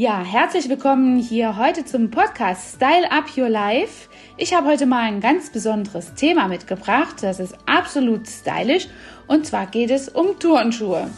[0.00, 4.08] Ja, herzlich willkommen hier heute zum Podcast Style Up Your Life.
[4.38, 7.16] Ich habe heute mal ein ganz besonderes Thema mitgebracht.
[7.20, 8.88] Das ist absolut stylisch
[9.26, 11.10] und zwar geht es um Turnschuhe.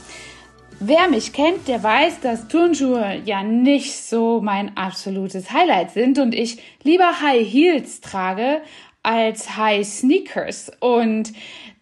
[0.81, 6.35] Wer mich kennt, der weiß, dass Turnschuhe ja nicht so mein absolutes Highlight sind und
[6.35, 8.63] ich lieber High Heels trage
[9.05, 10.73] als High Sneakers.
[10.81, 11.33] Und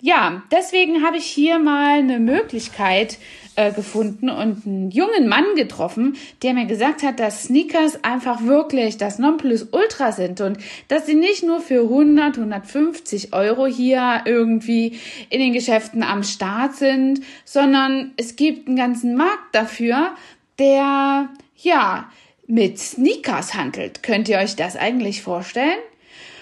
[0.03, 3.17] ja, deswegen habe ich hier mal eine Möglichkeit
[3.57, 8.97] äh, gefunden und einen jungen Mann getroffen, der mir gesagt hat, dass Sneakers einfach wirklich
[8.97, 10.59] das Nonplusultra sind und
[10.89, 16.75] dass sie nicht nur für 100, 150 Euro hier irgendwie in den Geschäften am Start
[16.77, 20.15] sind, sondern es gibt einen ganzen Markt dafür,
[20.59, 22.11] der ja
[22.47, 24.03] mit Sneakers handelt.
[24.03, 25.79] Könnt ihr euch das eigentlich vorstellen?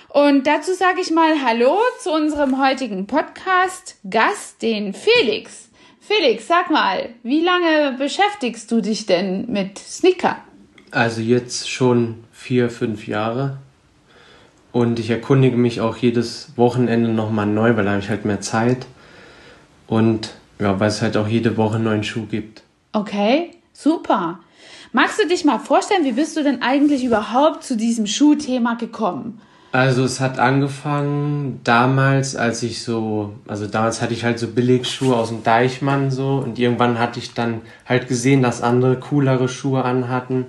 [0.09, 5.68] Und dazu sage ich mal Hallo zu unserem heutigen Podcast-Gast, den Felix.
[6.09, 10.39] Felix, sag mal, wie lange beschäftigst du dich denn mit Sneaker?
[10.91, 13.59] Also jetzt schon vier, fünf Jahre.
[14.73, 18.41] Und ich erkundige mich auch jedes Wochenende nochmal neu, weil da habe ich halt mehr
[18.41, 18.87] Zeit.
[19.87, 22.63] Und ja, weil es halt auch jede Woche einen neuen Schuh gibt.
[22.95, 24.41] Okay, super.
[24.95, 29.43] Magst du dich mal vorstellen, wie bist du denn eigentlich überhaupt zu diesem Schuhthema gekommen?
[29.71, 35.15] Also es hat angefangen damals, als ich so, also damals hatte ich halt so Billigschuhe
[35.15, 39.85] aus dem Deichmann so und irgendwann hatte ich dann halt gesehen, dass andere coolere Schuhe
[39.85, 40.47] anhatten.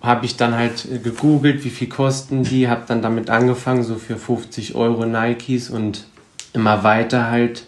[0.00, 4.16] Habe ich dann halt gegoogelt, wie viel kosten die, habe dann damit angefangen, so für
[4.16, 6.06] 50 Euro Nikes und
[6.52, 7.66] immer weiter halt,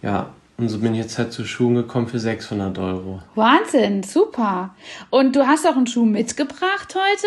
[0.00, 0.30] ja,
[0.62, 3.20] und so bin ich jetzt halt zu Schuhen gekommen für 600 Euro.
[3.34, 4.74] Wahnsinn, super.
[5.10, 7.26] Und du hast auch einen Schuh mitgebracht heute.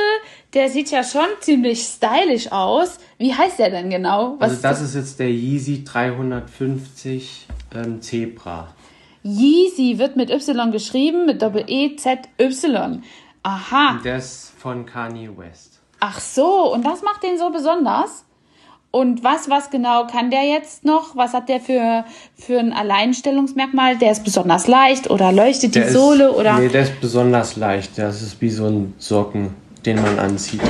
[0.53, 2.97] Der sieht ja schon ziemlich stylisch aus.
[3.17, 4.35] Wie heißt der denn genau?
[4.39, 8.73] Was also das ist jetzt der Yeezy 350 ähm, Zebra.
[9.23, 13.03] Yeezy wird mit Y geschrieben, mit Doppel-E-Z-Y.
[13.43, 13.99] Aha.
[14.03, 15.81] Der ist von Kanye West.
[15.99, 18.25] Ach so, und das macht den so besonders?
[18.95, 21.17] Und was, was genau kann der jetzt noch?
[21.17, 23.97] Was hat der für, für ein Alleinstellungsmerkmal?
[23.97, 26.59] Der ist besonders leicht oder leuchtet der die Sohle ist, oder?
[26.59, 27.97] Nee, der ist besonders leicht.
[27.97, 29.53] Das ist wie so ein Socken,
[29.85, 30.61] den man anzieht.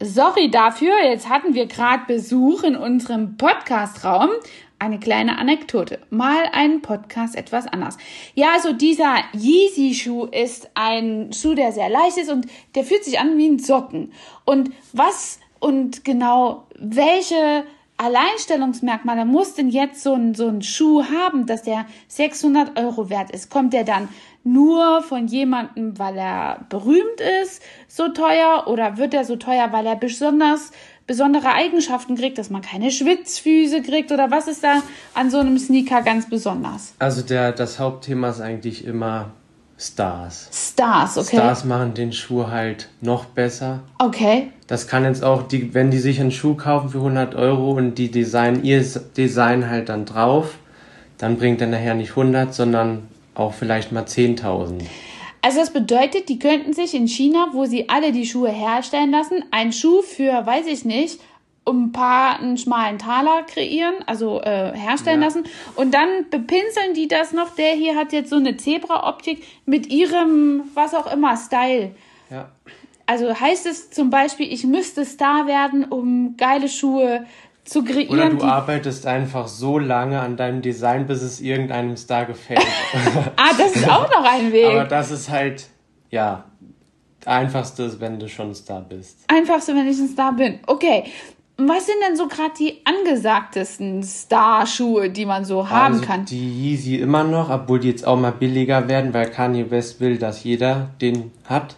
[0.00, 4.30] Sorry dafür, jetzt hatten wir gerade Besuch in unserem Podcastraum.
[4.80, 6.00] Eine kleine Anekdote.
[6.10, 7.96] Mal ein Podcast etwas anders.
[8.34, 13.20] Ja, also dieser Yeezy-Schuh ist ein Schuh, der sehr leicht ist und der fühlt sich
[13.20, 14.12] an wie ein Socken.
[14.44, 17.64] Und was und genau welche
[17.96, 23.30] Alleinstellungsmerkmale muss denn jetzt so ein, so ein Schuh haben, dass der 600 Euro wert
[23.30, 23.48] ist?
[23.48, 24.10] Kommt der dann
[24.42, 28.64] nur von jemandem, weil er berühmt ist, so teuer?
[28.66, 30.70] Oder wird er so teuer, weil er besonders
[31.06, 34.12] besondere Eigenschaften kriegt, dass man keine Schwitzfüße kriegt?
[34.12, 34.82] Oder was ist da
[35.14, 36.92] an so einem Sneaker ganz besonders?
[36.98, 39.30] Also der, das Hauptthema ist eigentlich immer
[39.76, 40.48] Stars.
[40.52, 41.36] Stars, okay.
[41.36, 43.80] Stars machen den Schuh halt noch besser.
[43.98, 44.50] Okay.
[44.66, 47.96] Das kann jetzt auch, die, wenn die sich einen Schuh kaufen für 100 Euro und
[47.96, 48.84] die design ihr
[49.16, 50.58] Design halt dann drauf,
[51.18, 54.82] dann bringt er nachher nicht 100, sondern auch vielleicht mal 10.000.
[55.42, 59.44] Also das bedeutet, die könnten sich in China, wo sie alle die Schuhe herstellen lassen,
[59.50, 61.20] einen Schuh für, weiß ich nicht,
[61.64, 65.26] um ein paar einen schmalen Taler kreieren, also äh, herstellen ja.
[65.26, 65.44] lassen.
[65.76, 67.54] Und dann bepinseln die das noch.
[67.54, 71.94] Der hier hat jetzt so eine Zebra-Optik mit ihrem, was auch immer, Style.
[72.30, 72.50] Ja.
[73.06, 77.26] Also heißt es zum Beispiel, ich müsste Star werden, um geile Schuhe
[77.64, 78.10] zu kreieren.
[78.10, 82.60] Oder du arbeitest einfach so lange an deinem Design, bis es irgendeinem Star gefällt.
[83.36, 84.66] ah, das ist auch noch ein Weg.
[84.66, 85.66] Aber das ist halt,
[86.10, 86.44] ja,
[87.26, 89.24] einfachste ist, wenn du schon Star bist.
[89.28, 90.60] Einfachste, wenn ich ein Star bin.
[90.66, 91.04] Okay,
[91.56, 96.24] was sind denn so gerade die angesagtesten Star-Schuhe, die man so haben also kann?
[96.24, 100.18] Die Yeezy immer noch, obwohl die jetzt auch mal billiger werden, weil Kanye West will,
[100.18, 101.76] dass jeder den hat.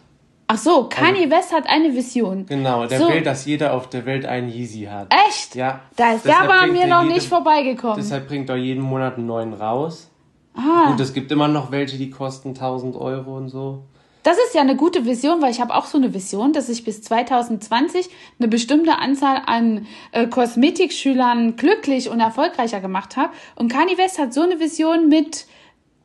[0.49, 2.47] Ach so, Kanye also, West hat eine Vision.
[2.47, 3.09] Genau, der so.
[3.09, 5.13] will, dass jeder auf der Welt einen Yeezy hat.
[5.29, 5.55] Echt?
[5.57, 5.81] Ja.
[5.97, 7.97] Da ist der aber mir noch nicht vorbeigekommen.
[7.97, 10.11] Deshalb bringt er jeden Monat einen neuen raus.
[10.55, 10.91] Ah.
[10.91, 13.85] Und es gibt immer noch welche, die kosten 1000 Euro und so.
[14.27, 16.83] Das ist ja eine gute Vision, weil ich habe auch so eine Vision, dass ich
[16.83, 23.33] bis 2020 eine bestimmte Anzahl an äh, Kosmetikschülern glücklich und erfolgreicher gemacht habe.
[23.55, 25.47] Und Kanye West hat so eine Vision mit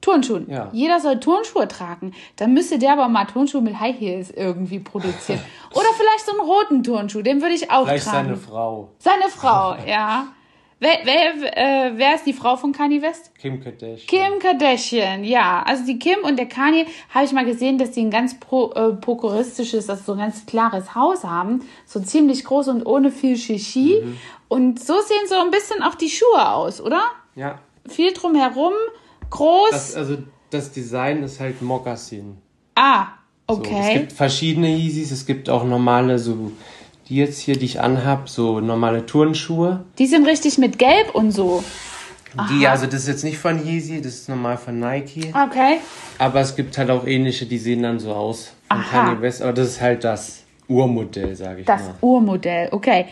[0.02, 0.48] Turnschuhen.
[0.52, 0.70] Ja.
[0.72, 2.14] Jeder soll Turnschuhe tragen.
[2.36, 5.42] Dann müsste der aber mal Turnschuhe mit High Heels irgendwie produzieren.
[5.72, 8.28] Oder vielleicht so einen roten Turnschuh, den würde ich auch vielleicht tragen.
[8.28, 8.90] Vielleicht seine Frau.
[9.00, 10.28] Seine Frau, ja.
[10.84, 13.32] Wer, wer, äh, wer ist die Frau von Kanye West?
[13.38, 14.08] Kim Kardashian.
[14.08, 15.62] Kim Kardashian, ja.
[15.62, 18.72] Also die Kim und der Kanye habe ich mal gesehen, dass die ein ganz pro,
[18.72, 21.62] äh, prokuristisches, also so ein ganz klares Haus haben.
[21.86, 24.02] So ziemlich groß und ohne viel Shishi.
[24.04, 24.18] Mhm.
[24.48, 27.04] Und so sehen so ein bisschen auch die Schuhe aus, oder?
[27.36, 27.60] Ja.
[27.88, 28.74] Viel drumherum,
[29.30, 29.70] groß.
[29.70, 30.18] Das, also
[30.50, 32.38] das Design ist halt Moccasin.
[32.74, 33.06] Ah,
[33.48, 33.94] So, es okay.
[34.00, 36.52] gibt verschiedene Yeezys, es gibt auch normale, so
[37.12, 39.84] die jetzt hier, die ich anhab, so normale Turnschuhe.
[40.00, 41.62] die sind richtig mit Gelb und so.
[42.50, 45.34] Die, also das ist jetzt nicht von Yeezy, das ist normal von Nike.
[45.36, 45.80] Okay.
[46.18, 49.04] Aber es gibt halt auch ähnliche, die sehen dann so aus von Aha.
[49.08, 49.42] Kanye West.
[49.42, 51.96] Aber das ist halt das Urmodell, sage ich Das mal.
[52.00, 53.08] Urmodell, okay.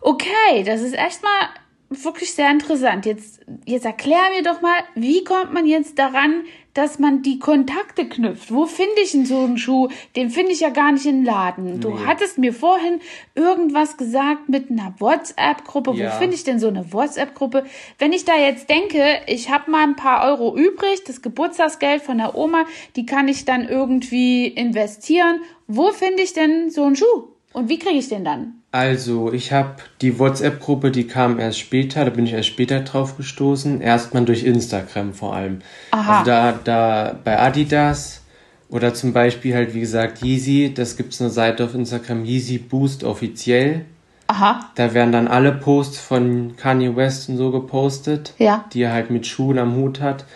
[0.00, 1.48] Okay, das ist echt mal
[1.90, 3.06] wirklich sehr interessant.
[3.06, 6.44] Jetzt, jetzt erklär mir doch mal, wie kommt man jetzt daran,
[6.74, 8.52] dass man die Kontakte knüpft?
[8.52, 9.88] Wo finde ich denn so einen Schuh?
[10.14, 11.80] Den finde ich ja gar nicht im Laden.
[11.80, 11.96] Du Nee.
[12.06, 13.00] hattest mir vorhin
[13.34, 15.94] irgendwas gesagt mit einer WhatsApp-Gruppe.
[15.94, 16.12] Ja.
[16.14, 17.64] Wo finde ich denn so eine WhatsApp-Gruppe?
[17.98, 22.18] Wenn ich da jetzt denke, ich habe mal ein paar Euro übrig, das Geburtstagsgeld von
[22.18, 22.64] der Oma,
[22.96, 25.40] die kann ich dann irgendwie investieren.
[25.66, 27.28] Wo finde ich denn so einen Schuh?
[27.52, 28.54] Und wie kriege ich den dann?
[28.70, 33.16] Also, ich habe die WhatsApp-Gruppe, die kam erst später, da bin ich erst später drauf
[33.16, 33.80] gestoßen.
[33.80, 35.60] Erstmal durch Instagram vor allem.
[35.90, 36.18] Aha.
[36.20, 38.22] Also da, da bei Adidas
[38.68, 43.02] oder zum Beispiel halt, wie gesagt, Yeezy, das gibt's eine Seite auf Instagram, Yeezy Boost
[43.04, 43.86] offiziell.
[44.30, 48.66] Aha, Da werden dann alle Posts von Kanye West und so gepostet, Ja.
[48.74, 50.26] die er halt mit Schuhen am Hut hat.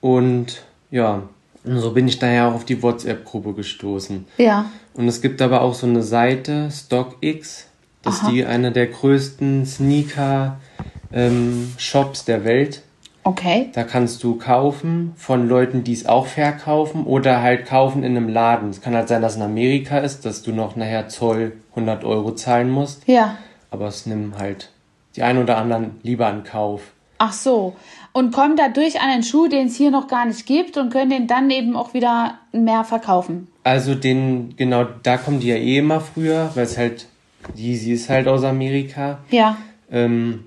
[0.00, 1.22] Und ja,
[1.64, 4.26] so bin ich daher auch auf die WhatsApp-Gruppe gestoßen.
[4.38, 4.66] ja.
[4.96, 7.66] Und es gibt aber auch so eine Seite, StockX,
[8.02, 12.82] das ist die eine der größten Sneaker-Shops der Welt.
[13.22, 13.68] Okay.
[13.74, 18.28] Da kannst du kaufen von Leuten, die es auch verkaufen oder halt kaufen in einem
[18.28, 18.70] Laden.
[18.70, 22.04] Es kann halt sein, dass es in Amerika ist, dass du noch nachher Zoll 100
[22.04, 23.08] Euro zahlen musst.
[23.08, 23.36] Ja.
[23.70, 24.70] Aber es nimmt halt
[25.16, 26.82] die ein oder anderen lieber in Kauf.
[27.18, 27.74] Ach so.
[28.16, 31.10] Und kommen dadurch an einen Schuh, den es hier noch gar nicht gibt und können
[31.10, 33.48] den dann eben auch wieder mehr verkaufen.
[33.62, 37.08] Also den, genau, da kommen die ja eh immer früher, weil es halt,
[37.54, 39.18] Yeezy ist halt aus Amerika.
[39.30, 39.58] Ja.
[39.92, 40.44] Ähm,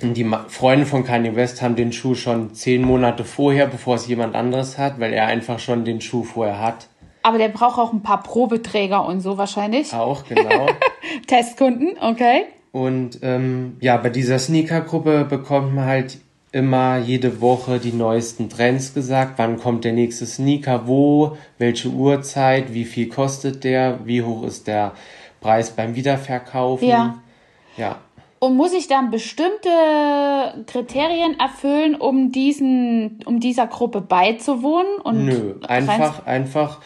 [0.00, 4.36] die Freunde von Kanye West haben den Schuh schon zehn Monate vorher, bevor es jemand
[4.36, 6.86] anderes hat, weil er einfach schon den Schuh vorher hat.
[7.24, 9.92] Aber der braucht auch ein paar Probeträger und so wahrscheinlich.
[9.92, 10.68] Auch, genau.
[11.26, 12.44] Testkunden, okay.
[12.70, 16.18] Und ähm, ja, bei dieser Sneaker-Gruppe bekommt man halt
[16.52, 19.34] immer jede Woche die neuesten Trends gesagt.
[19.36, 24.66] Wann kommt der nächste Sneaker, wo, welche Uhrzeit, wie viel kostet der, wie hoch ist
[24.66, 24.92] der
[25.40, 26.88] Preis beim Wiederverkaufen.
[26.88, 27.18] Ja.
[27.76, 27.98] Ja,
[28.40, 29.70] Und muss ich dann bestimmte
[30.66, 35.00] Kriterien erfüllen, um diesen, um dieser Gruppe beizuwohnen?
[35.02, 36.80] Und Nö, einfach, einfach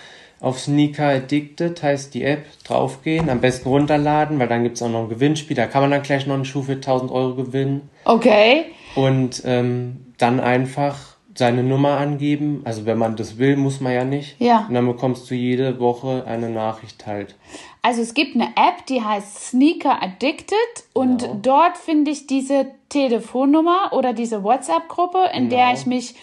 [0.45, 5.03] auf Sneaker Addicted heißt die App, draufgehen, am besten runterladen, weil dann gibt's auch noch
[5.05, 7.89] ein Gewinnspiel, da kann man dann gleich noch einen Schuh für 1000 Euro gewinnen.
[8.05, 8.67] Okay.
[8.95, 12.63] Und ähm, dann einfach seine Nummer angeben.
[12.65, 14.41] Also wenn man das will, muss man ja nicht.
[14.41, 14.67] Ja.
[14.69, 17.35] Und dann bekommst du jede Woche eine Nachricht halt.
[17.83, 20.57] Also es gibt eine App, die heißt Sneaker Addicted
[20.93, 21.39] und Genau.
[21.43, 25.75] dort finde ich diese Telefonnummer oder diese WhatsApp-Gruppe, in der Genau.
[25.75, 26.15] ich mich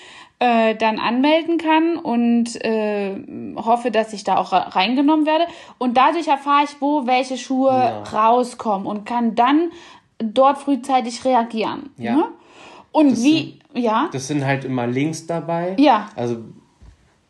[0.44, 3.16] äh, dann anmelden kann und äh,
[3.58, 5.46] hoffe, dass ich da auch re- reingenommen werde.
[5.78, 8.02] Und dadurch erfahre ich, wo welche Schuhe Ja.
[8.04, 9.70] rauskommen und kann dann
[10.18, 11.92] dort frühzeitig reagieren.
[11.98, 12.16] Ja.
[12.16, 12.24] Ne?
[12.92, 15.76] Und Das wie, ja, Das sind halt immer Links dabei.
[15.78, 16.10] Ja.
[16.16, 16.38] Also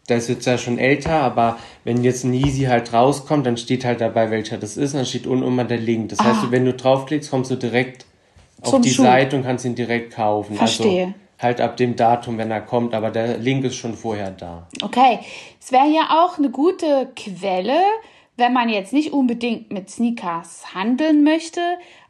[0.08, 3.84] das ist jetzt ja schon älter, aber wenn jetzt ein Yeezy halt rauskommt, dann steht
[3.86, 6.10] halt dabei, welcher das ist, und dann steht unten immer der Link.
[6.10, 6.48] Das heißt, Ah.
[6.50, 8.06] wenn du draufklickst, kommst du direkt
[8.62, 9.04] auf Zum die Schuh.
[9.04, 10.56] Seite und kannst ihn direkt kaufen.
[10.56, 11.04] Verstehe.
[11.04, 14.68] Also halt ab dem Datum, wenn er kommt, aber der Link ist schon vorher da.
[14.82, 15.20] Okay,
[15.60, 17.80] es wäre ja auch eine gute Quelle,
[18.38, 21.62] wenn man jetzt nicht unbedingt mit Sneakers handeln möchte,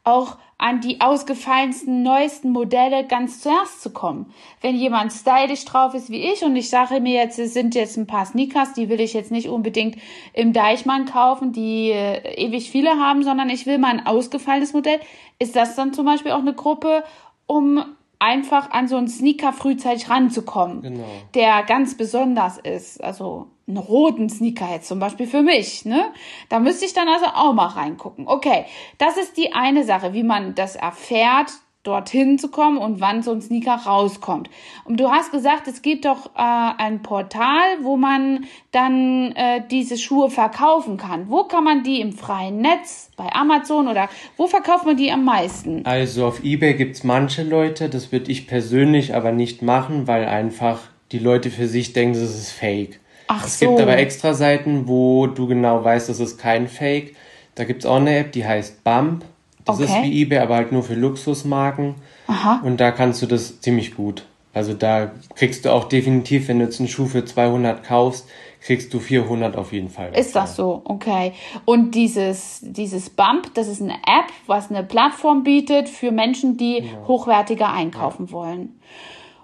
[0.04, 4.32] auch an die ausgefallensten, neuesten Modelle ganz zuerst zu kommen.
[4.62, 7.98] Wenn jemand stylisch drauf ist wie ich und ich sage mir jetzt, es sind jetzt
[7.98, 9.98] ein paar Sneakers, die will ich jetzt nicht unbedingt
[10.34, 15.00] im Deichmann kaufen, die äh, ewig viele haben, sondern ich will mal ein ausgefallenes Modell,
[15.40, 17.04] ist das dann zum Beispiel auch eine Gruppe,
[17.48, 17.84] um
[18.22, 21.04] einfach an so einen Sneaker frühzeitig ranzukommen Genau.
[21.34, 26.12] der ganz besonders ist, also einen roten Sneaker jetzt zum Beispiel für mich, ne?
[26.50, 28.28] Da müsste ich dann also auch mal reingucken.
[28.28, 28.66] Okay,
[28.98, 31.52] das ist die eine Sache, wie man das erfährt,
[31.84, 34.50] dorthin zu kommen und wann so ein Sneaker rauskommt.
[34.84, 36.40] Und du hast gesagt, es gibt doch äh,
[36.78, 41.30] ein Portal, wo man dann äh, diese Schuhe verkaufen kann.
[41.30, 45.26] Wo kann man die im freien Netz, bei Amazon oder wo verkauft man die am
[45.26, 45.86] meisten?
[45.86, 50.80] Also auf Ebay gibt's manche Leute, das würde ich persönlich aber nicht machen, weil einfach
[51.12, 53.00] die Leute für sich denken, das ist Fake.
[53.28, 53.68] Ach es so.
[53.68, 57.16] gibt aber extra Seiten, wo du genau weißt, das ist kein Fake.
[57.56, 59.26] Da gibt's auch eine App, die heißt Bump.
[59.66, 60.04] Das ist Okay.
[60.04, 61.96] wie Ebay, aber halt nur für Luxusmarken.
[62.28, 62.62] Aha.
[62.64, 64.26] Und da kannst du das ziemlich gut.
[64.54, 68.28] Also da kriegst du auch definitiv, wenn du jetzt einen Schuh für 200 kaufst,
[68.60, 70.12] kriegst du 400 auf jeden Fall.
[70.16, 70.82] Ist das so?
[70.84, 71.32] Okay.
[71.64, 76.84] Und dieses, dieses Bump, das ist eine App, was eine Plattform bietet für Menschen, die
[77.08, 78.78] hochwertiger einkaufen wollen.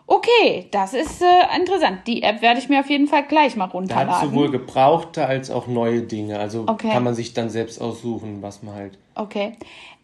[0.10, 2.00] Okay, das ist äh, interessant.
[2.08, 4.30] Die App werde ich mir auf jeden Fall gleich mal Da hat runterladen.
[4.30, 6.40] sowohl gebrauchte als auch neue Dinge.
[6.40, 6.90] Also Okay.
[6.92, 8.98] kann man sich dann selbst aussuchen, was man halt.
[9.16, 9.54] Okay.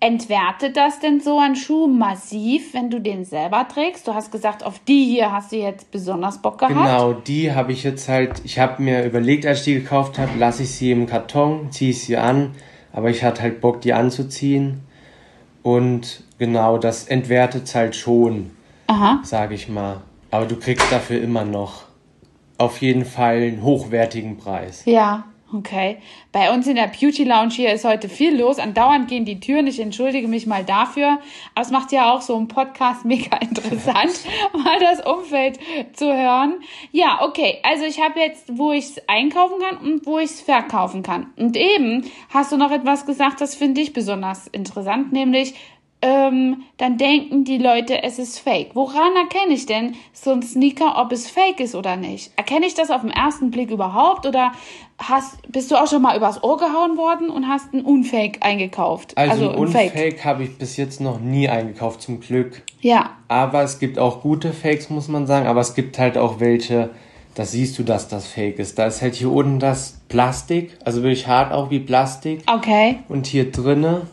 [0.06, 4.06] Entwertet das denn so ein Schuh massiv, wenn du den selber trägst?
[4.06, 6.76] Du hast gesagt, auf die hier hast du jetzt besonders Bock gehabt.
[6.76, 10.32] Genau, die habe ich jetzt halt, ich habe mir überlegt, als ich die gekauft habe,
[10.38, 12.54] lasse ich sie im Karton, ziehe ich sie an,
[12.92, 14.82] aber ich hatte halt Bock, die anzuziehen.
[15.62, 18.52] Und genau, das entwertet halt schon,
[19.24, 20.02] sage ich mal.
[20.32, 21.84] Aber du kriegst dafür immer noch
[22.58, 24.84] auf jeden Fall einen hochwertigen Preis.
[24.84, 25.98] Ja, okay.
[26.32, 28.60] Bei uns in der Beauty Lounge hier ist heute viel los.
[28.60, 29.68] Andauernd gehen die Türen.
[29.68, 31.20] Ich entschuldige mich mal dafür.
[31.56, 34.14] Aber es macht ja auch so einen Podcast mega interessant,
[34.54, 35.60] mal das Umfeld
[35.94, 36.56] zu hören.
[36.92, 37.60] Ja, okay.
[37.64, 41.32] Also ich habe jetzt, wo ich es einkaufen kann und wo ich es verkaufen kann.
[41.36, 45.56] Und eben hast du noch etwas gesagt, das finde ich besonders interessant, nämlich
[46.04, 48.72] ähm, dann denken die Leute, es ist fake.
[48.74, 52.34] Woran erkenne ich denn so ein Sneaker, ob es fake ist oder nicht?
[52.36, 54.52] Erkenne ich das auf den ersten Blick überhaupt oder
[54.98, 59.18] hast, bist du auch schon mal übers Ohr gehauen worden und hast einen Unfake eingekauft?
[59.18, 62.64] Also, ein ein Unfake habe ich bis jetzt noch nie eingekauft, zum Glück.
[62.82, 65.48] Ja, Aber es gibt auch gute Fakes, muss man sagen.
[65.48, 66.90] Aber es gibt halt auch welche,
[67.34, 68.78] da siehst du, dass das Fake ist.
[68.78, 72.44] Da ist halt hier unten das Plastik, also wirklich hart auch wie Plastik.
[72.54, 73.00] okay.
[73.08, 74.08] Und hier drinne,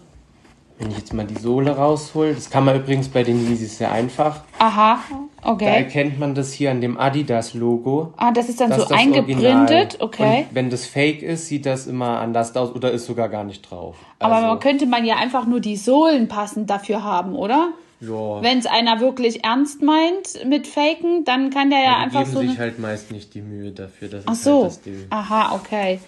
[0.80, 3.92] wenn ich jetzt mal die Sohle raushol, das kann man übrigens bei den Yeezys sehr
[3.92, 4.40] einfach.
[4.58, 4.99] Aha,
[5.42, 5.66] Da okay.
[5.66, 8.14] erkennt man das hier an dem Adidas-Logo.
[8.16, 10.46] Ah, das ist dann Das so ist eingeprintet, okay.
[10.49, 13.70] Und wenn das Fake ist, sieht das immer anders aus oder ist sogar gar nicht
[13.70, 13.96] drauf.
[14.18, 17.68] Aber Also, man könnte man ja einfach nur die Sohlen passend dafür haben, oder?
[18.00, 22.20] ja, Wenn es einer wirklich ernst meint mit Faken, dann kann der ja die einfach
[22.20, 22.40] geben so.
[22.40, 24.08] sich eine- halt meist nicht die Mühe dafür.
[24.08, 24.54] Das Ach ist so.
[24.62, 25.06] halt das Ding.
[25.10, 26.00] Aha, okay.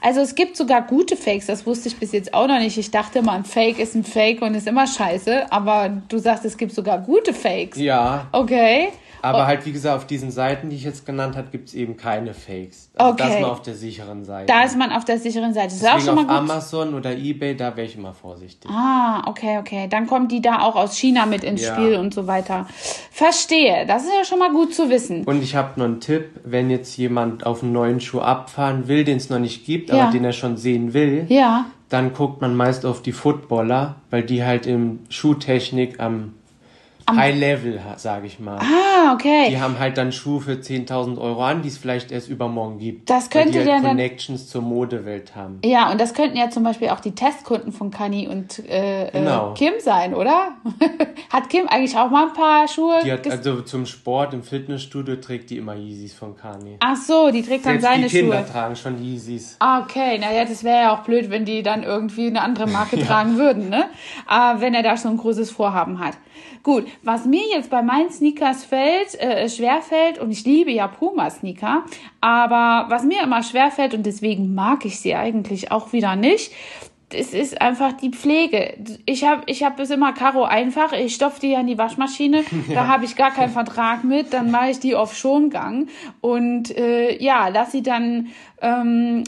[0.00, 2.78] Also es gibt sogar gute Fakes, das wusste ich bis jetzt auch noch nicht.
[2.78, 6.44] Ich dachte immer, ein Fake ist ein Fake und ist immer scheiße, aber du sagst,
[6.44, 7.78] es gibt sogar gute Fakes.
[7.78, 8.88] Ja, Okay.
[9.22, 11.96] Aber halt wie gesagt, auf diesen Seiten, die ich jetzt genannt habe, gibt es eben
[11.96, 12.90] keine Fakes.
[12.96, 13.40] Also Okay.
[13.40, 14.46] mal auf der sicheren Seite.
[14.46, 15.68] Da ist man auf der sicheren Seite.
[15.68, 16.36] Das ist auch schon mal auf gut.
[16.50, 18.70] Amazon oder Ebay, da wäre ich immer vorsichtig.
[18.70, 19.86] Ah, okay, okay.
[19.88, 21.74] Dann kommen die da auch aus China mit ins Ja.
[21.74, 22.66] Spiel und so weiter.
[23.10, 23.86] Verstehe.
[23.86, 25.24] Das ist ja schon mal gut zu wissen.
[25.24, 29.04] Und ich habe noch einen Tipp, wenn jetzt jemand auf einen neuen Schuh abfahren will,
[29.04, 30.02] den es noch nicht gibt, Ja.
[30.04, 31.66] aber den er schon sehen will, Ja.
[31.88, 36.34] dann guckt man meist auf die Footballer, weil die halt im Schuhtechnik am,
[37.16, 38.58] High Level, sage ich mal.
[38.58, 39.46] Ah, okay.
[39.50, 43.08] Die haben halt dann Schuhe für 10.000 Euro an, die es vielleicht erst übermorgen gibt.
[43.10, 45.58] Das könnte weil die halt dann- Connections zur Modewelt haben.
[45.64, 49.52] Ja, und das könnten ja zum Beispiel auch die Testkunden von Kanye und äh, Genau.
[49.52, 50.52] äh, Kim sein, oder?
[51.32, 53.00] Hat Kim eigentlich auch mal ein paar Schuhe?
[53.04, 56.76] Die hat also zum Sport im Fitnessstudio trägt die immer Yeezys von Kanye.
[56.80, 58.52] Ach so, die trägt dann Selbst seine die Kinder Schuhe.
[58.52, 59.56] tragen schon Yeezys.
[59.58, 62.98] Ah, Okay, naja, das wäre ja auch blöd, wenn die dann irgendwie eine andere Marke
[63.06, 63.84] tragen würden, ne?
[64.26, 66.14] Aber wenn er da so ein großes Vorhaben hat.
[66.62, 70.88] Gut, was mir jetzt bei meinen Sneakers fällt, äh, schwer fällt, und ich liebe ja
[70.88, 71.84] Puma-Sneaker,
[72.20, 76.52] aber was mir immer schwer fällt, und deswegen mag ich sie eigentlich auch wieder nicht,
[77.12, 78.74] es ist einfach die Pflege.
[79.04, 80.92] Ich habe ich hab es immer Karo einfach.
[80.92, 82.44] Ich stopfe die ja in die Waschmaschine.
[82.72, 84.32] Da habe ich gar keinen Vertrag mit.
[84.32, 85.88] Dann mache ich die auf Schongang.
[86.20, 88.28] Und äh, ja, lass sie dann
[88.62, 89.24] ähm,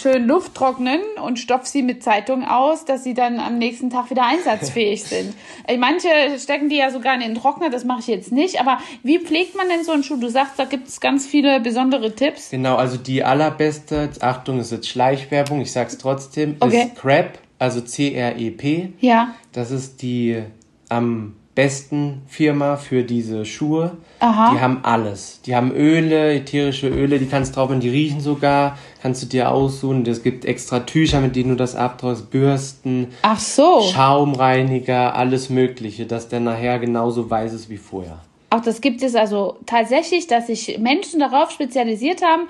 [0.00, 4.10] schön Luft trocknen und stopf sie mit Zeitung aus, dass sie dann am nächsten Tag
[4.10, 5.34] wieder einsatzfähig sind.
[5.66, 7.70] Äh, Manche stecken die ja sogar in den Trockner.
[7.70, 8.60] Das mache ich jetzt nicht.
[8.60, 10.16] Aber wie pflegt man denn so einen Schuh?
[10.16, 12.50] Du sagst, da gibt es ganz viele besondere Tipps.
[12.50, 16.84] Genau, also die allerbeste, Achtung, ist jetzt Schleichwerbung, ich sag's trotzdem, Okay.
[16.92, 18.92] ist Crep, also C-R-E-P.
[19.00, 19.34] Ja.
[19.52, 20.42] Das ist die
[20.88, 23.96] am besten Firma für diese Schuhe.
[24.20, 24.52] Aha.
[24.54, 25.40] Die haben alles.
[25.44, 28.78] Die haben Öle, ätherische Öle, die kannst drauf und die riechen sogar.
[29.02, 30.06] Kannst du dir aussuchen.
[30.06, 33.80] Es gibt extra Tücher, mit denen du das abträgst, Bürsten, Ach so.
[33.92, 38.20] Schaumreiniger, alles Mögliche, dass der nachher genauso weiß ist wie vorher.
[38.50, 42.42] Auch das gibt es also tatsächlich, dass sich Menschen darauf spezialisiert haben,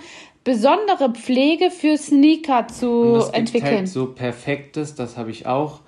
[0.44, 3.76] besondere Pflege für Sneaker zu Und gibt entwickeln.
[3.76, 5.80] halt so perfektes, das habe ich auch,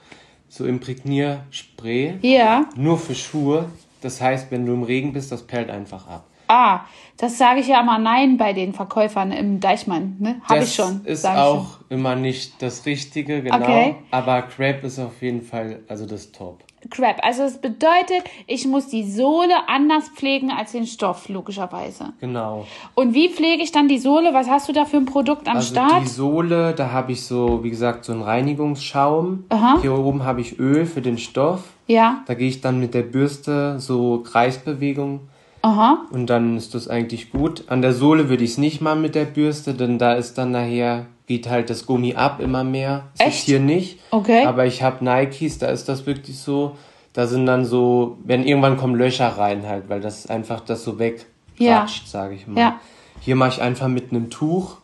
[0.49, 2.19] so Imprägnierspray.
[2.23, 2.69] ja.
[2.76, 3.67] Nur für Schuhe.
[4.00, 6.25] Das heißt, wenn du im Regen bist, das perlt einfach ab.
[6.47, 6.81] Ah,
[7.19, 10.17] das sage ich ja immer nein bei den Verkäufern im Deichmann.
[10.21, 10.41] Ne?
[10.45, 11.05] Habe das ich schon.
[11.05, 11.87] ist sag ich auch schon.
[11.99, 13.57] immer nicht das Richtige, genau.
[13.57, 13.97] Okay.
[14.11, 16.63] Aber Crab ist auf jeden Fall, also das Top.
[16.91, 17.17] Crap.
[17.25, 22.13] Also es bedeutet, ich muss die Sohle anders pflegen als den Stoff, logischerweise.
[22.21, 22.67] Genau.
[22.95, 24.33] Und wie pflege ich dann die Sohle?
[24.33, 26.03] Was hast du da für ein Produkt am Also Start?
[26.03, 29.45] die Sohle, da habe ich so, wie gesagt, so einen Reinigungsschaum.
[29.49, 29.79] Aha.
[29.81, 31.63] Hier oben habe ich Öl für den Stoff.
[31.89, 32.23] Ja.
[32.27, 35.21] Da gehe ich dann mit der Bürste so Kreisbewegung
[35.62, 36.07] Aha.
[36.11, 37.65] und dann ist das eigentlich gut.
[37.69, 40.53] An der Sohle würde ich es nicht machen mit der Bürste, denn da ist dann
[40.53, 43.05] nachher, geht halt das Gummi ab immer mehr.
[43.19, 43.38] Das Echt?
[43.41, 43.99] ist hier nicht.
[44.11, 44.45] Okay.
[44.47, 46.77] Aber ich habe Nikes, da ist das wirklich so,
[47.12, 50.99] da sind dann so, wenn irgendwann kommen Löcher rein halt, weil das einfach das so
[50.99, 51.87] wegquatscht, Ja.
[52.07, 52.59] sage ich mal.
[52.61, 52.81] Ja.
[53.21, 54.77] Hier mache ich einfach mit einem Tuch.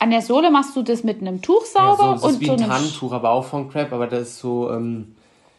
[0.00, 2.40] An der Sohle machst du das mit einem Tuch Ja, sauber so, das ist und
[2.40, 5.14] wie so ein Handtuch, aber auch von Crap, aber das ist so, ähm,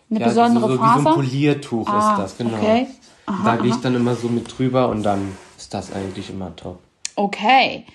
[0.10, 1.00] eine ja, besondere so, so Faser.
[1.00, 2.58] wie so ein Poliertuch Ah, ist das, genau.
[2.58, 2.88] okay.
[3.26, 6.80] Da gehe ich dann immer so mit drüber und dann ist das eigentlich immer top.
[7.16, 7.86] Okay.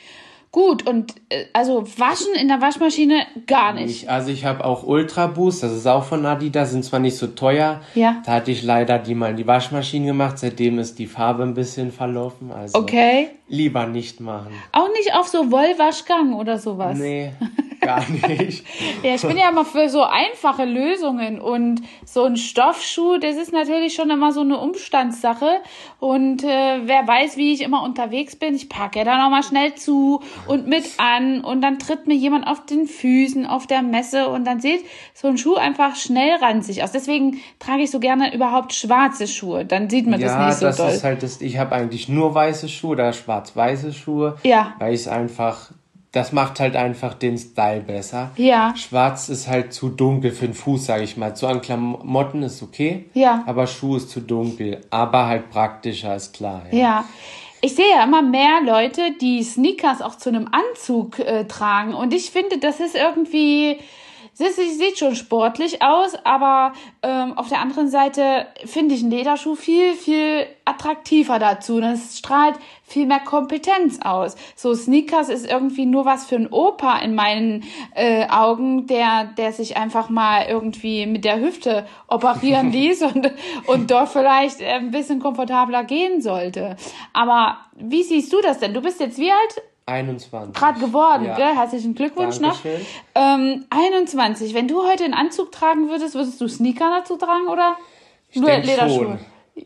[0.53, 4.05] Gut, und äh, also waschen in der Waschmaschine gar nicht.
[4.05, 7.19] Ich, also ich habe auch Ultra Boost, das ist auch von Adidas, sind zwar nicht
[7.19, 7.83] so teuer.
[7.95, 8.23] Ja.
[8.25, 11.53] Da hatte ich leider die mal in die Waschmaschine gemacht, seitdem ist die Farbe ein
[11.53, 12.53] bisschen verlaufen.
[12.53, 13.29] Also Okay.
[13.49, 14.53] Lieber nicht machen.
[14.73, 16.99] Auch nicht auf so Wollwaschgang oder sowas.
[16.99, 17.33] Nee,
[17.81, 18.65] gar nicht.
[19.03, 23.53] Ja, ich bin ja immer für so einfache Lösungen und so ein Stoffschuh, das ist
[23.53, 25.61] natürlich schon immer so eine Umstandssache
[26.01, 29.43] und äh, wer weiß, wie ich immer unterwegs bin, ich packe ja dann auch mal
[29.43, 33.83] schnell zu und mit an und dann tritt mir jemand auf den Füßen auf der
[33.83, 34.85] Messe und dann sieht
[35.15, 36.93] so ein Schuh einfach schnell ranzig aus.
[36.93, 40.83] Deswegen trage ich so gerne überhaupt schwarze Schuhe, dann sieht man ja, das nicht so
[40.83, 40.93] doll.
[40.93, 41.41] ist halt das.
[41.41, 44.37] Ich habe eigentlich nur weiße Schuhe oder schwarz-weiße Schuhe.
[44.43, 44.75] Ja.
[44.79, 45.71] Weil ich es einfach,
[46.13, 48.31] das macht halt einfach den Style besser.
[48.37, 48.75] Ja.
[48.77, 51.37] Schwarz ist halt zu dunkel für den Fuß, sage ich mal.
[51.37, 53.07] So an Klamotten ist okay.
[53.15, 53.43] Ja.
[53.47, 54.81] Aber Schuh ist zu dunkel.
[54.91, 56.63] Aber halt praktischer, ist klar.
[56.71, 56.79] Ja.
[56.79, 57.05] Ja.
[57.63, 61.95] Ich sehe ja immer mehr Leute, die Sneakers auch zu einem Anzug äh, tragen.
[61.95, 63.79] Und ich finde, das ist irgendwie.
[64.39, 69.55] Ist- sieht schon sportlich aus, aber ähm, auf der anderen Seite finde ich einen Lederschuh
[69.55, 71.81] viel, viel attraktiver dazu.
[71.81, 74.37] Das strahlt viel mehr Kompetenz aus.
[74.55, 77.65] So Sneakers ist irgendwie nur was für einen Opa in meinen
[77.95, 83.33] äh, Augen, der, der sich einfach mal irgendwie mit der Hüfte operieren ließ und,
[83.67, 86.77] und dort vielleicht äh, ein bisschen komfortabler gehen sollte.
[87.13, 88.75] Aber wie siehst du das denn?
[88.75, 89.63] Du bist jetzt wie alt?
[89.87, 90.53] 21.
[90.55, 91.37] Gerade geworden, Ja.
[91.37, 91.55] gell?
[91.55, 92.61] Herzlichen Glückwunsch noch.
[92.61, 92.87] Dankeschön.
[93.15, 94.53] Ähm, 21.
[94.53, 97.77] Wenn du heute einen Anzug tragen würdest, würdest du Sneaker dazu tragen oder
[98.35, 99.05] nur denk Lederschuhe?
[99.05, 99.19] schon.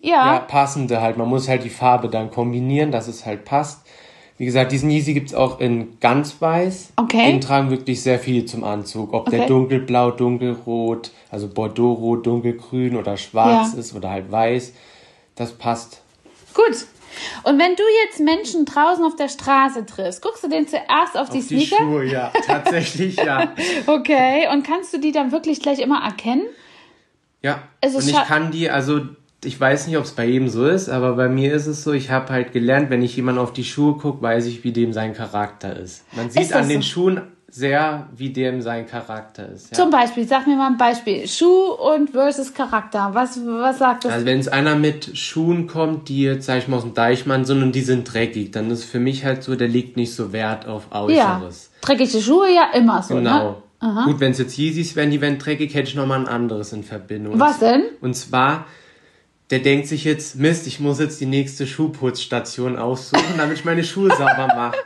[0.02, 0.34] Ja.
[0.34, 1.16] Ja, passende halt.
[1.16, 3.80] Man muss halt die Farbe dann kombinieren, dass es halt passt.
[4.38, 6.92] Wie gesagt, diesen Yeezy gibt's auch in ganz weiß.
[6.96, 7.26] Okay.
[7.32, 9.12] Den tragen wirklich sehr viele zum Anzug.
[9.12, 9.38] Ob Okay.
[9.38, 13.78] der dunkelblau, dunkelrot, also Bordeaux-rot, dunkelgrün oder schwarz Ja.
[13.80, 14.72] ist oder halt weiß.
[15.34, 16.02] Das passt.
[16.54, 16.86] Gut.
[17.42, 21.30] Und wenn du jetzt Menschen draußen auf der Straße triffst, guckst du den zuerst auf,
[21.30, 21.82] die Auf die Sneaker?
[21.84, 22.32] Schuhe, ja.
[22.46, 23.52] Tatsächlich, ja.
[23.86, 24.48] Okay.
[24.52, 26.44] Und kannst du die dann wirklich gleich immer erkennen?
[27.42, 27.62] Ja.
[27.84, 29.00] Ist Und ich kann die, also
[29.44, 31.92] ich weiß nicht, ob es bei jedem so ist, aber bei mir ist es so,
[31.92, 34.92] ich habe halt gelernt, wenn ich jemand auf die Schuhe gucke, weiß ich, wie dem
[34.92, 36.04] sein Charakter ist.
[36.14, 36.88] Man sieht Ist an den so?
[36.88, 39.70] Schuhen sehr, wie dem sein Charakter ist.
[39.70, 39.76] Ja.
[39.76, 41.26] Zum Beispiel, sag mir mal ein Beispiel.
[41.26, 43.10] Schuh und versus Charakter.
[43.12, 44.12] Was, was sagt das?
[44.12, 47.44] Also wenn es einer mit Schuhen kommt, die jetzt, sag ich mal, aus dem Deichmann
[47.44, 50.32] sind und die sind dreckig, dann ist für mich halt so, der legt nicht so
[50.32, 51.38] Wert auf ja.
[51.38, 51.70] Äußeres.
[51.80, 53.62] Dreckige Schuhe ja immer so, Genau.
[53.82, 54.02] ne?
[54.04, 56.84] Gut, wenn es jetzt Yeezys wären, die wären dreckig, hätte ich nochmal ein anderes in
[56.84, 57.40] Verbindung.
[57.40, 57.84] Was denn?
[58.02, 58.66] Und zwar,
[59.50, 63.82] der denkt sich jetzt, Mist, ich muss jetzt die nächste Schuhputzstation aussuchen, damit ich meine
[63.82, 64.76] Schuhe sauber mache.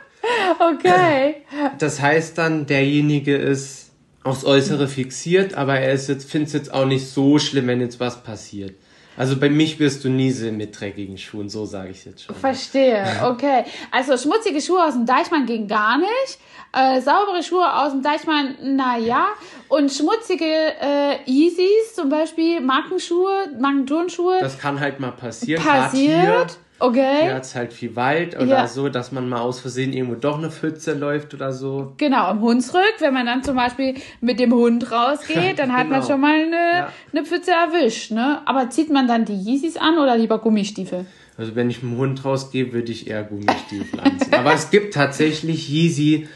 [0.75, 1.35] Okay.
[1.79, 3.91] Das heißt dann, derjenige ist
[4.23, 7.79] aufs Äußere fixiert, aber er ist jetzt, findet es jetzt auch nicht so schlimm, wenn
[7.81, 8.75] jetzt was passiert.
[9.17, 12.35] Also bei mich wirst du nie sehen mit dreckigen Schuhen, so sage ich jetzt schon.
[12.35, 13.63] Verstehe, okay.
[13.91, 16.39] Also schmutzige Schuhe aus dem Deichmann ging gar nicht.
[16.73, 19.27] Äh, saubere Schuhe aus dem Deichmann, na ja.
[19.69, 25.63] Und schmutzige äh, Yeezys, zum Beispiel Markenschuhe, Markenturnschuhe, Das kann halt mal passieren.
[25.63, 26.57] Passiert.
[26.77, 27.21] Okay.
[27.23, 28.67] hier hat's halt viel Wald oder Ja.
[28.67, 31.93] so, dass man mal aus Versehen irgendwo doch eine Pfütze läuft oder so.
[31.97, 36.01] Genau, im Hunsrück, wenn man dann zum Beispiel mit dem Hund rausgeht, dann hat man
[36.01, 36.11] Genau.
[36.11, 36.91] schon mal eine, Ja.
[37.13, 38.41] eine Pfütze erwischt, ne?
[38.45, 41.05] Aber zieht man dann die Yeezys an oder lieber Gummistiefel?
[41.37, 44.33] Also wenn ich mit dem Hund rausgehe, würde ich eher Gummistiefel anziehen.
[44.33, 46.27] Aber es gibt tatsächlich Yeezy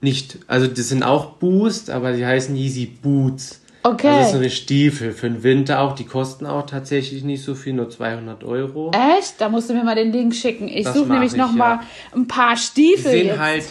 [0.00, 3.60] nicht, also das sind auch Boost, aber die heißen Yeezy Boots.
[3.82, 4.08] Okay.
[4.08, 5.94] Also das sind Stiefel für den Winter auch.
[5.94, 8.90] Die kosten auch tatsächlich nicht so viel, nur 200 Euro.
[9.18, 9.40] Echt?
[9.40, 10.68] Da musst du mir mal den Link schicken.
[10.68, 11.56] Ich suche nämlich ich, noch ja.
[11.56, 11.80] mal
[12.14, 13.10] ein paar Die Stiefel.
[13.10, 13.38] sehen jetzt.
[13.38, 13.64] halt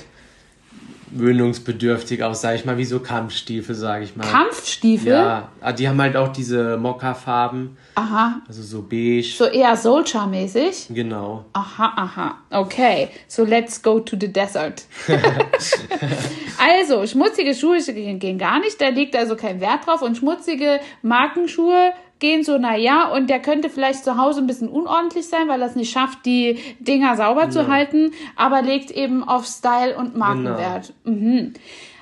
[1.11, 4.27] gewöhnungsbedürftig aus, sag ich mal, wie so Kampfstiefel, sag ich mal.
[4.27, 5.13] Kampfstiefel?
[5.13, 8.41] Ja, ah, die haben halt auch diese Mokka-Farben, Aha.
[8.47, 9.33] also so beige.
[9.37, 10.87] So eher Soldier-mäßig?
[10.89, 11.45] Genau.
[11.53, 12.37] Aha, aha.
[12.49, 14.85] Okay, so let's go to the desert.
[16.57, 20.01] also, schmutzige Schuhe gehen gehen gar nicht, da liegt also kein Wert drauf.
[20.01, 24.69] Und schmutzige Markenschuhe gehen so, na ja, und der könnte vielleicht zu Hause ein bisschen
[24.69, 29.23] unordentlich sein, weil er es nicht schafft, die Dinger sauber zu halten, aber legt eben
[29.27, 30.93] auf Style und Markenwert.
[31.03, 31.53] Mhm.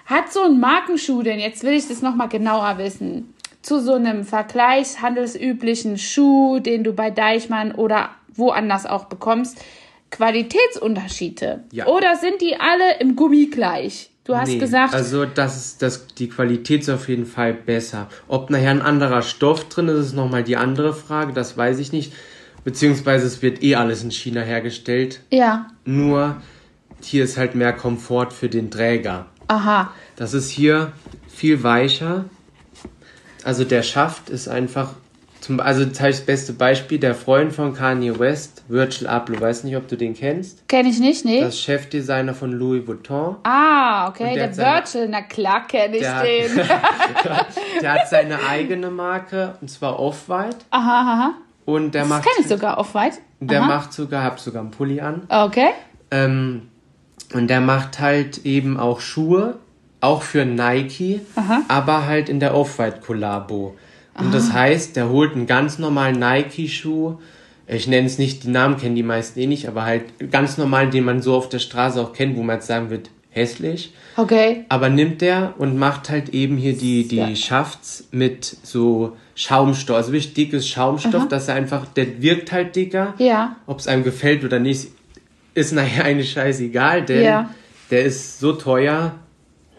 [0.05, 4.23] Hat so ein Markenschuh denn, jetzt will ich das nochmal genauer wissen, zu so einem
[4.23, 9.57] vergleichshandelsüblichen Schuh, den du bei Deichmann oder woanders auch bekommst,
[10.11, 11.63] Qualitätsunterschiede?
[11.71, 11.87] Ja.
[11.87, 14.11] Oder sind die alle im Gummi gleich?
[14.25, 14.93] Du hast nee, gesagt.
[14.93, 18.09] Also das ist das, die Qualität ist auf jeden Fall besser.
[18.27, 21.91] Ob nachher ein anderer Stoff drin ist, ist nochmal die andere Frage, das weiß ich
[21.91, 22.11] nicht.
[22.63, 25.21] Beziehungsweise es wird eh alles in China hergestellt.
[25.29, 25.67] Ja.
[25.85, 26.37] Nur
[27.01, 29.27] hier ist halt mehr Komfort für den Träger.
[29.47, 29.93] Aha.
[30.15, 30.91] Das ist hier
[31.27, 32.25] viel weicher.
[33.43, 34.95] Also der Schaft ist einfach
[35.45, 39.63] zum, also das heißt, das beste Beispiel, der Freund von Kanye West, Virgil Abloh, weiß
[39.63, 40.67] nicht, ob du den kennst.
[40.67, 41.39] Kenn ich nicht, nee.
[41.39, 43.35] Das Chefdesigner von Louis Vuitton.
[43.43, 46.67] Ah, okay, der, der Virgil, na klar kenne ich der den.
[46.67, 47.47] Hat,
[47.81, 50.57] der hat seine eigene Marke, und zwar Off-White.
[50.71, 51.33] Aha, aha.
[51.65, 52.23] Und der das macht.
[52.23, 53.17] kenne ich sogar, Off-White.
[53.39, 55.27] Der macht sogar, hab sogar einen Pulli an.
[55.29, 55.69] Okay.
[56.09, 56.69] Ähm,
[57.33, 59.57] und der macht halt eben auch Schuhe,
[60.01, 61.61] auch für Nike, aha.
[61.67, 63.75] aber halt in der Off-White-Kollabo.
[64.17, 67.17] Und das heißt, der holt einen ganz normalen Nike-Schuh.
[67.67, 70.89] Ich nenne es nicht, die Namen kennen die meisten eh nicht, aber halt ganz normal,
[70.89, 73.91] den man so auf der Straße auch kennt, wo man jetzt sagen wird, hässlich.
[74.15, 74.63] Okay.
[74.69, 77.35] Aber nimmt der und macht halt eben hier die, die ja.
[77.35, 81.27] Schafts mit so Schaumstoff, also wirklich dickes Schaumstoff, Aha.
[81.27, 83.13] dass er einfach, der wirkt halt dicker.
[83.17, 83.57] Ja.
[83.67, 84.87] Ob es einem gefällt oder nicht,
[85.53, 87.49] ist nachher eigentlich scheißegal, denn ja.
[87.91, 89.15] der ist so teuer,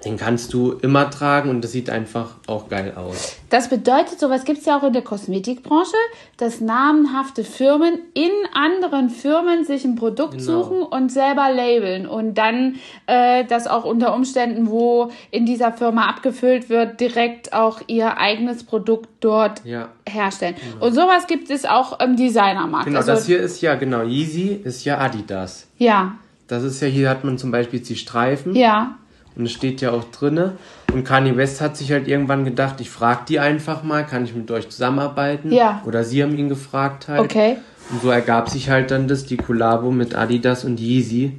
[0.07, 3.37] den kannst du immer tragen und das sieht einfach auch geil aus.
[3.51, 5.97] Das bedeutet, sowas gibt es ja auch in der Kosmetikbranche,
[6.37, 10.63] dass namenhafte Firmen in anderen Firmen sich ein Produkt genau.
[10.63, 16.09] suchen und selber labeln und dann äh, das auch unter Umständen, wo in dieser Firma
[16.09, 19.89] abgefüllt wird, direkt auch ihr eigenes Produkt dort ja.
[20.09, 20.55] herstellen.
[20.55, 20.87] Genau.
[20.87, 22.87] Und sowas gibt es auch im Designermarkt.
[22.87, 25.67] Genau, also, das hier ist ja, genau, Yeezy ist ja Adidas.
[25.79, 26.15] Ja.
[26.47, 28.55] Das ist ja, hier hat man zum Beispiel die Streifen.
[28.55, 28.97] Ja.
[29.37, 30.53] Und es steht ja auch drinne.
[30.93, 34.35] Und Kanye West hat sich halt irgendwann gedacht, ich frage die einfach mal, kann ich
[34.35, 35.53] mit euch zusammenarbeiten?
[35.53, 35.83] Ja.
[35.85, 37.21] Oder sie haben ihn gefragt halt.
[37.21, 37.59] Okay.
[37.91, 41.39] Und so ergab sich halt dann das, die Kollabo mit Adidas und Yeezy.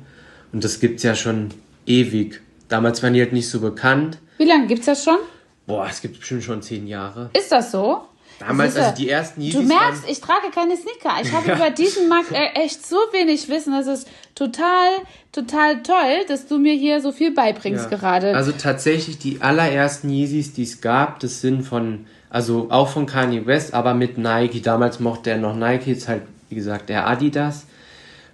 [0.53, 1.49] Und das gibt's ja schon
[1.86, 2.41] ewig.
[2.69, 4.19] Damals waren die halt nicht so bekannt.
[4.38, 5.17] Wie lange gibt's das schon?
[5.65, 7.31] Boah, es gibt bestimmt schon zehn Jahre.
[7.33, 8.03] Ist das so?
[8.39, 11.15] Damals, also die ersten Yeezys Du merkst, ich trage keine Sneaker.
[11.21, 11.56] Ich habe ja.
[11.58, 13.73] über diesen Markt äh, echt so wenig Wissen.
[13.73, 14.89] Das ist total,
[15.32, 17.97] total toll, dass du mir hier so viel beibringst ja.
[17.97, 18.36] gerade.
[18.36, 23.45] Also tatsächlich die allerersten Yeezys, die es gab, das sind von, also auch von Kanye
[23.45, 24.62] West, aber mit Nike.
[24.62, 27.65] Damals mochte er noch Nike, jetzt halt, wie gesagt, der Adidas.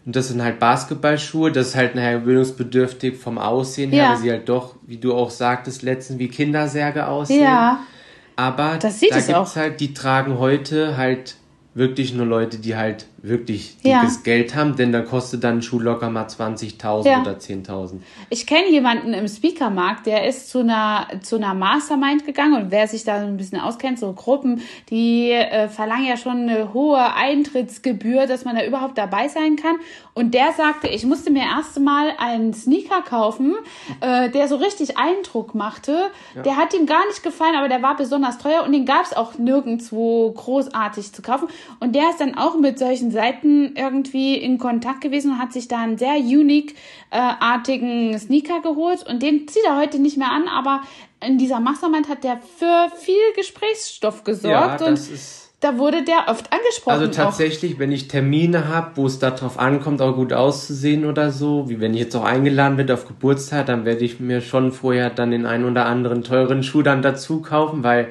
[0.05, 4.31] Und das sind halt Basketballschuhe, das ist halt nachher gewöhnungsbedürftig vom Aussehen her, weil sie
[4.31, 7.43] halt doch, wie du auch sagtest, letztens wie Kindersärge aussehen.
[7.43, 7.79] Ja.
[8.35, 9.55] Aber das sieht da es gibt's auch.
[9.55, 11.35] halt, die tragen heute halt
[11.73, 14.21] wirklich nur Leute, die halt wirklich dickes ja.
[14.23, 17.21] Geld haben, denn da kostet dann ein Schuh locker mal 20.000 ja.
[17.21, 17.99] oder 10.000.
[18.29, 22.85] Ich kenne jemanden im Speakermarkt, der ist zu einer, zu einer Mastermind gegangen und wer
[22.89, 28.27] sich da ein bisschen auskennt, so Gruppen, die äh, verlangen ja schon eine hohe Eintrittsgebühr,
[28.27, 29.77] dass man da überhaupt dabei sein kann.
[30.13, 33.55] Und der sagte, ich musste mir erst mal einen Sneaker kaufen,
[34.01, 36.11] äh, der so richtig Eindruck machte.
[36.35, 36.41] Ja.
[36.41, 39.15] Der hat ihm gar nicht gefallen, aber der war besonders teuer und den gab es
[39.15, 41.47] auch nirgendwo großartig zu kaufen.
[41.79, 45.67] Und der ist dann auch mit solchen Seiten irgendwie in Kontakt gewesen und hat sich
[45.67, 50.47] da einen sehr unique-artigen äh, Sneaker geholt und den zieht er heute nicht mehr an,
[50.47, 50.81] aber
[51.25, 54.99] in dieser Mastermind hat der für viel Gesprächsstoff gesorgt ja, und
[55.63, 56.99] da wurde der oft angesprochen.
[56.99, 57.79] Also tatsächlich, auch.
[57.79, 61.93] wenn ich Termine habe, wo es darauf ankommt, auch gut auszusehen oder so, wie wenn
[61.93, 65.45] ich jetzt auch eingeladen werde auf Geburtstag, dann werde ich mir schon vorher dann den
[65.45, 68.09] einen oder anderen teuren Schuh dann dazu kaufen, weil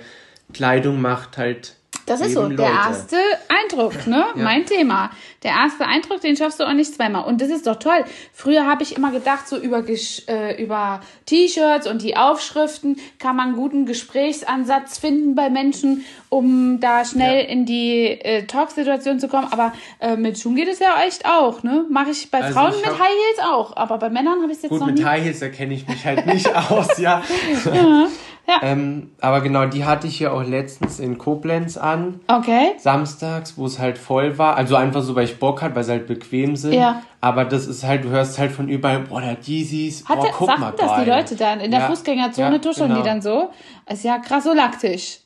[0.55, 3.17] Kleidung macht halt das ist so, der erste
[3.49, 4.27] Eindruck, ne?
[4.35, 4.43] Ja.
[4.43, 5.11] Mein Thema.
[5.43, 7.25] Der erste Eindruck, den schaffst du auch nicht zweimal.
[7.25, 8.05] Und das ist doch toll.
[8.33, 13.49] Früher habe ich immer gedacht, so über, äh, über T-Shirts und die Aufschriften kann man
[13.49, 17.49] einen guten Gesprächsansatz finden bei Menschen, um da schnell ja.
[17.49, 19.49] in die äh, Talksituation zu kommen.
[19.51, 21.85] Aber äh, mit Schuhen geht es ja echt auch, ne?
[21.91, 23.77] Mache ich bei also Frauen ich mit High Heels auch.
[23.77, 24.97] Aber bei Männern habe ich es jetzt gut, noch nicht.
[24.97, 27.23] Gut, mit High Heels erkenne ich mich halt nicht aus, ja.
[27.65, 28.09] ja.
[28.47, 28.61] Ja.
[28.63, 32.21] Ähm, aber genau, die hatte ich ja auch letztens in Koblenz an.
[32.27, 32.73] Okay.
[32.79, 34.57] Samstags, wo es halt voll war.
[34.57, 36.75] Also einfach so, weil ich Bock hatte, weil sie halt bequem sind.
[36.75, 37.03] Ja.
[37.21, 40.61] Aber das ist halt, du hörst halt von überall, boah, der Yeezys, boah, guck sagten
[40.61, 41.61] mal das die Leute dann?
[41.61, 41.87] In der ja.
[41.87, 43.01] Fußgängerzone ja, tuscheln genau.
[43.01, 43.51] die dann so?
[43.89, 45.21] Ist ja krass so laktisch.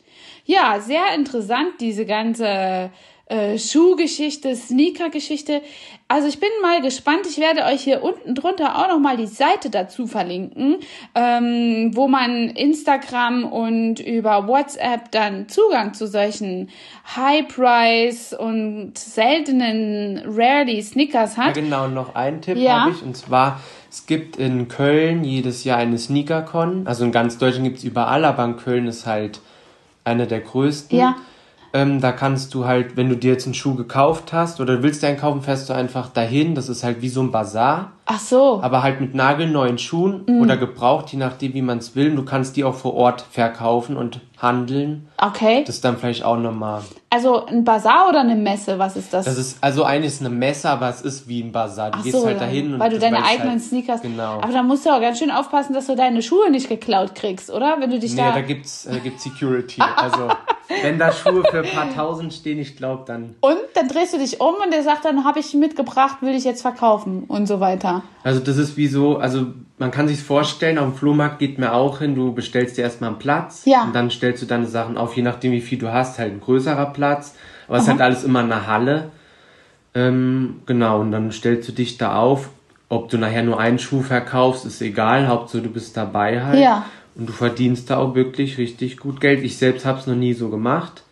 [0.45, 2.91] Ja, sehr interessant, diese ganze
[3.29, 5.61] äh, Schuhgeschichte, Sneaker-Geschichte.
[6.07, 7.27] Also ich bin mal gespannt.
[7.29, 10.77] Ich werde euch hier unten drunter auch nochmal die Seite dazu verlinken,
[11.17, 16.69] ähm, wo man Instagram und über WhatsApp dann Zugang zu solchen
[17.17, 21.57] High-Price und seltenen Rarely Sneakers hat.
[21.57, 22.83] Ja, genau, noch einen Tipp ja.
[22.83, 23.03] habe ich.
[23.03, 23.61] Und zwar,
[23.91, 26.87] es gibt in Köln jedes Jahr eine Sneaker-Con.
[26.87, 29.41] Also in ganz Deutschland gibt es überall, aber in Köln ist halt
[30.05, 30.97] eine der größten.
[30.97, 31.17] Ja.
[31.73, 35.03] Ähm, da kannst du halt, wenn du dir jetzt einen Schuh gekauft hast oder willst
[35.03, 36.55] dir einen kaufen, fährst du einfach dahin.
[36.55, 37.93] Das ist halt wie so ein Bazar.
[38.07, 38.61] Ach so.
[38.63, 40.41] Aber halt mit nagelneuen Schuhen Mhm.
[40.41, 42.15] oder gebraucht, je nachdem, wie man es will.
[42.15, 45.09] Du kannst die auch vor Ort verkaufen und handeln.
[45.19, 45.65] Okay.
[45.67, 46.83] Das ist dann vielleicht auch nochmal.
[47.11, 48.79] Also ein Bazar oder eine Messe?
[48.79, 49.25] Was ist das?
[49.25, 51.91] Das ist, also eigentlich ist eine Messe, aber es ist wie ein Bazar.
[51.91, 54.03] Du Ach gehst so, halt dahin und weil du deine weiß eigenen halt, Sneakers.
[54.03, 54.41] Genau.
[54.41, 57.51] Aber da musst du auch ganz schön aufpassen, dass du deine Schuhe nicht geklaut kriegst,
[57.51, 57.77] oder?
[57.81, 58.33] Wenn du dich Nee, da.
[58.33, 59.81] da gibt's, äh, gibt's Security.
[59.97, 60.29] Also,
[60.83, 63.35] wenn da Schuhe für ein paar tausend stehen, ich glaube, dann.
[63.41, 66.45] und dann drehst du dich um und der sagt dann, habe ich mitgebracht, will ich
[66.45, 68.03] jetzt verkaufen und so weiter.
[68.23, 69.47] Also, das ist wie so, also,
[69.79, 73.11] man kann sich's vorstellen, auf dem Flohmarkt geht mir auch hin, du bestellst dir erstmal
[73.11, 73.65] einen Platz.
[73.65, 73.85] Ja.
[73.85, 76.41] Und dann stellst du deine Sachen auf, je nachdem, wie viel du hast, halt ein
[76.41, 77.35] größerer Platz.
[77.69, 79.11] Aber es ist halt alles immer in einer Halle.
[79.95, 82.51] Ähm, genau, und dann stellst du dich da auf.
[82.89, 85.27] Ob du nachher nur einen Schuh verkaufst, ist egal.
[85.27, 86.61] Hauptsache, du bist dabei halt.
[86.61, 86.85] Ja.
[87.17, 89.43] Und du verdienst da auch wirklich richtig gut Geld.
[89.43, 91.03] Ich selbst hab's noch nie so gemacht.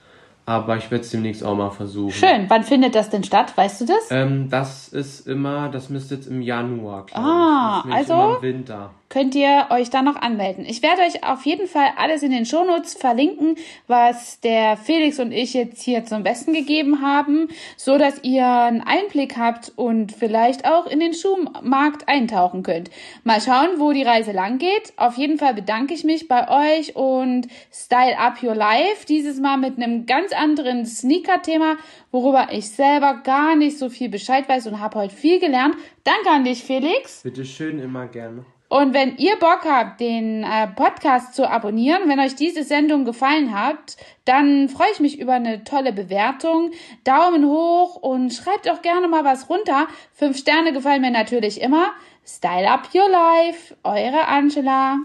[0.47, 2.13] Aber ich werde es demnächst auch mal versuchen.
[2.13, 2.45] Schön.
[2.49, 3.57] Wann findet das denn statt?
[3.57, 4.11] Weißt du das?
[4.11, 7.85] Ähm, das ist immer, das müsste jetzt im Januar, glaube Ah, ich.
[7.87, 8.91] Nämlich also- Immer im Winter.
[9.15, 10.65] Könnt ihr euch da noch anmelden.
[10.67, 13.55] Ich werde euch auf jeden Fall alles in den Shownotes verlinken,
[13.87, 17.47] was der Felix und ich jetzt hier zum Besten gegeben haben,
[17.77, 22.91] so dass ihr einen Einblick habt und vielleicht auch in den Schuhmarkt eintauchen könnt.
[23.23, 24.93] Mal schauen, wo die Reise lang geht.
[24.97, 29.07] Auf jeden Fall bedanke ich mich bei euch und Style Up Your Life.
[29.09, 31.77] Dieses Mal mit einem ganz anderen Sneaker-Thema,
[32.11, 35.77] worüber ich selber gar nicht so viel Bescheid weiß und habe heute viel gelernt.
[36.03, 37.23] Danke an dich, Felix.
[37.23, 38.45] Bitte schön, immer gerne.
[38.75, 43.57] Und wenn ihr Bock habt, den äh, Podcast zu abonnieren, wenn euch diese Sendung gefallen
[43.57, 46.73] hat, dann freue ich mich über eine tolle Bewertung.
[47.05, 49.87] Daumen hoch und schreibt auch gerne mal was runter.
[50.13, 51.93] Fünf Sterne gefallen mir natürlich immer.
[52.27, 54.99] Style up your life, eure Angela.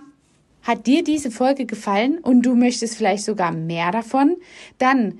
[0.63, 4.37] Hat dir diese Folge gefallen und du möchtest vielleicht sogar mehr davon?
[4.79, 5.19] Dann